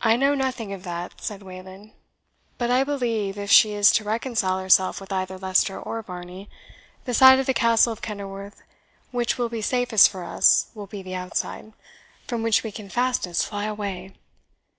[0.00, 1.92] "I know nothing of that," said Wayland;
[2.56, 6.48] "but I believe, if she is to reconcile herself with either Leicester or Varney,
[7.04, 8.62] the side of the Castle of Kenilworth
[9.10, 11.74] which will be safest for us will be the outside,
[12.26, 14.14] from which we can fastest fly away.